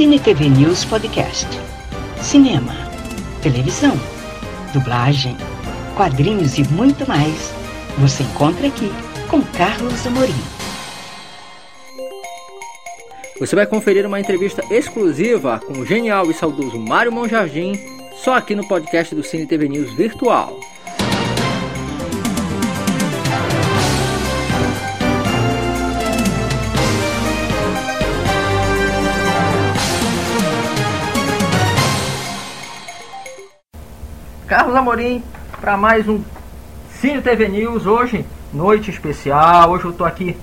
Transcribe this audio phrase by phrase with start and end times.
[0.00, 1.46] Cine TV News Podcast.
[2.22, 2.72] Cinema,
[3.42, 3.92] televisão,
[4.72, 5.36] dublagem,
[5.94, 7.52] quadrinhos e muito mais.
[7.98, 8.90] Você encontra aqui
[9.28, 10.32] com Carlos Amorim.
[13.38, 17.72] Você vai conferir uma entrevista exclusiva com o genial e saudoso Mário Monjardim,
[18.24, 20.58] só aqui no podcast do Cine TV News Virtual.
[34.50, 35.22] Carlos Amorim
[35.60, 36.20] para mais um
[36.94, 37.86] Cine TV News.
[37.86, 39.70] Hoje, noite especial.
[39.70, 40.36] Hoje eu estou aqui,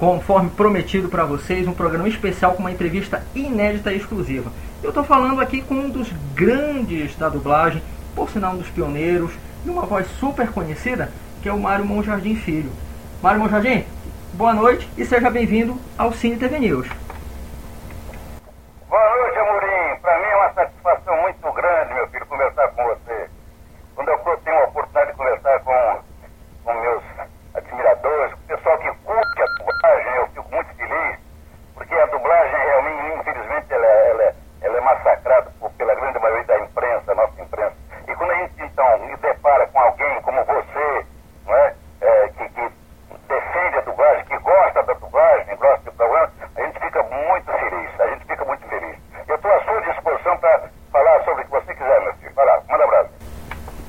[0.00, 4.50] conforme prometido para vocês, um programa especial com uma entrevista inédita e exclusiva.
[4.82, 7.80] Eu estou falando aqui com um dos grandes da dublagem,
[8.16, 9.30] por sinal um dos pioneiros,
[9.64, 11.08] e uma voz super conhecida,
[11.40, 12.72] que é o Mário Monjardim Filho.
[13.22, 13.84] Mário Monjardim,
[14.32, 16.88] boa noite e seja bem-vindo ao Cine TV News.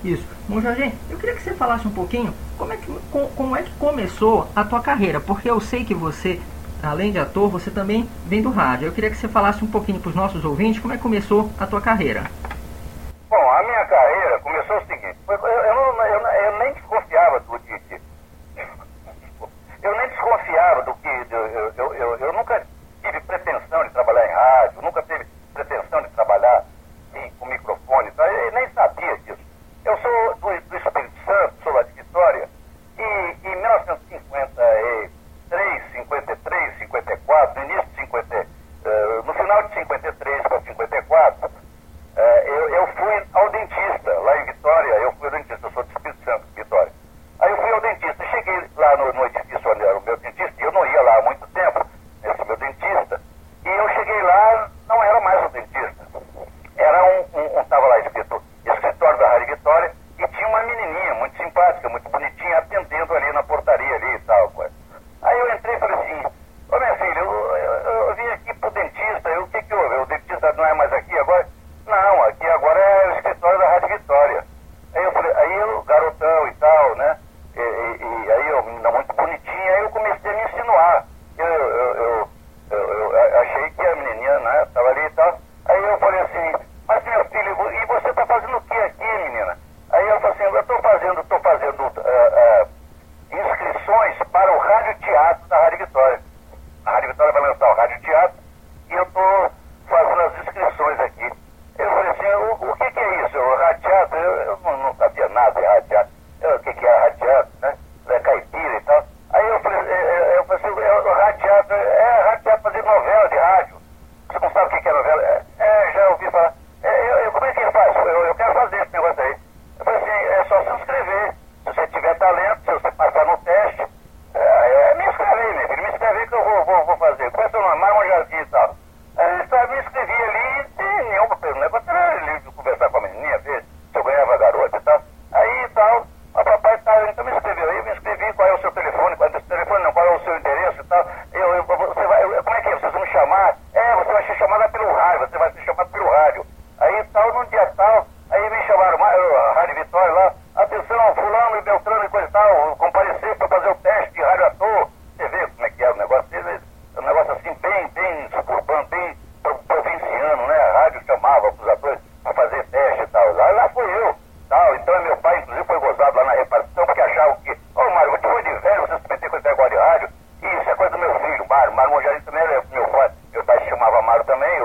[0.05, 0.23] Isso.
[0.47, 2.85] Bom, Jorge, eu queria que você falasse um pouquinho como é que,
[3.35, 6.39] como é que começou a tua carreira, porque eu sei que você,
[6.83, 8.85] além de ator, você também vem do rádio.
[8.85, 11.49] Eu queria que você falasse um pouquinho para os nossos ouvintes como é que começou
[11.59, 12.25] a tua carreira.
[13.27, 15.17] Bom, a minha carreira começou o seguinte.
[15.27, 16.24] Eu, eu, eu
[97.15, 98.44] começaram a balançar o rádio teatro.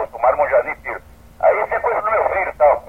[0.00, 1.02] tiro, tomaram um jardim de tiro.
[1.40, 2.84] Aí isso é coisa do meu filho e tal.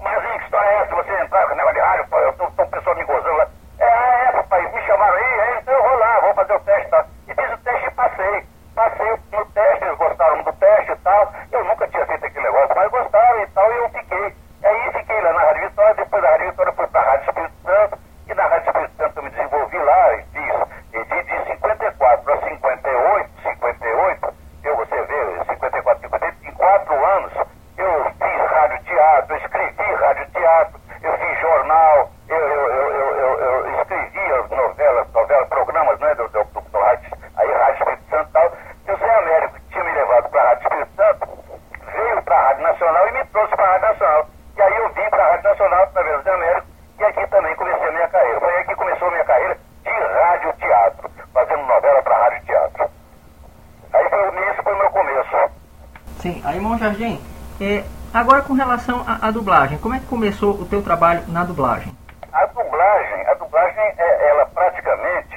[0.00, 0.94] Mas que história é essa?
[0.94, 3.48] Você entrar com o negócio de rádio, eu tô, com o pessoal me gozando lá.
[3.78, 4.72] É, é, é, papai.
[4.72, 7.04] me chamaram aí, é, então eu vou lá, vou fazer o teste e tal.
[7.28, 8.46] E fiz o teste e passei.
[8.74, 11.32] Passei o, o teste, eles gostaram do teste e tal.
[11.52, 14.34] Eu nunca tinha feito aquele negócio, mas gostaram e tal, e eu fiquei.
[14.62, 16.67] É aí fiquei lá na Rádio Vitória, depois da Rádio Vitória.
[56.18, 57.22] Sim, Aimon Jardim,
[57.60, 61.44] é, agora com relação à, à, dublagem, como é que começou o teu trabalho na
[61.44, 61.94] dublagem?
[62.32, 65.27] A dublagem, a dublagem, é, ela praticamente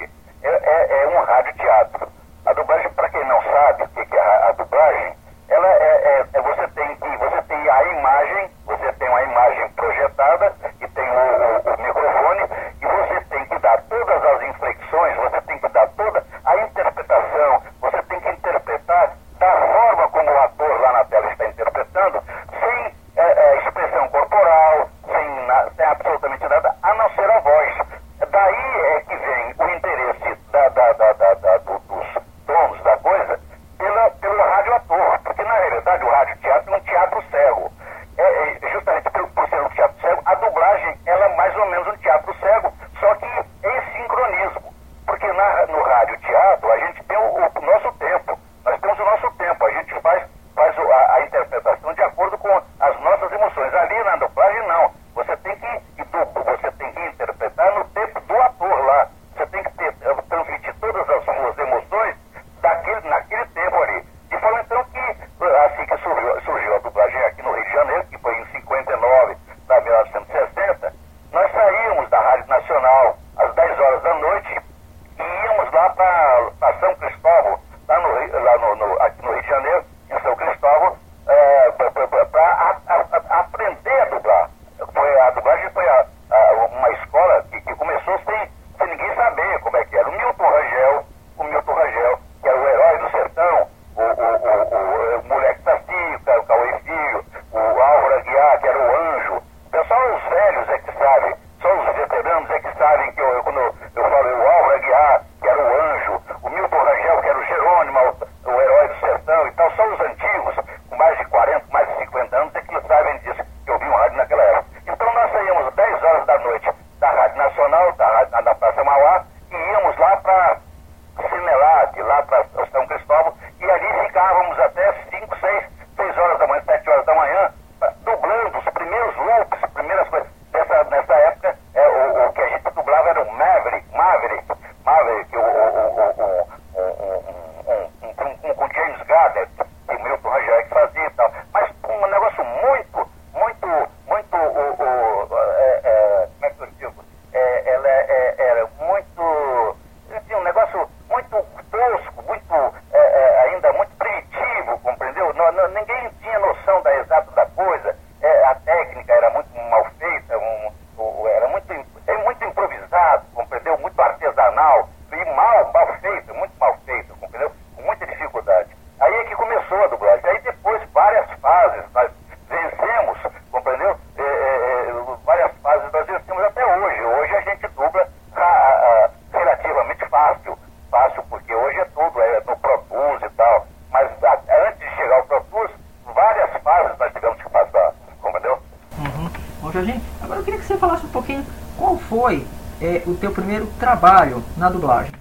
[164.62, 167.52] e mal, mal feito, muito mal feito, entendeu?
[167.76, 168.70] com muita dificuldade.
[169.00, 170.30] Aí é que começou a dublagem.
[170.30, 172.12] Aí depois várias fases, nós
[172.48, 173.18] vencemos,
[173.52, 173.98] compreendeu?
[174.18, 177.02] É, é, é várias fases nós vencemos até hoje.
[177.02, 180.58] Hoje a gente dubla a, a, relativamente fácil,
[180.92, 183.68] fácil porque hoje é tudo, é no Pro Tools e tal.
[183.90, 185.72] Mas a, antes de chegar ao Pro Tools,
[186.06, 188.60] várias fases nós tivemos que passar, compreendeu?
[189.00, 189.32] Uhum.
[189.60, 191.44] Bom, Jorginho, agora eu queria que você falasse um pouquinho
[191.80, 192.46] qual foi
[192.82, 195.21] é, o teu primeiro trabalho na dublagem?